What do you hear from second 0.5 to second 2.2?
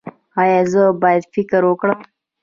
زه باید فکر وکړم؟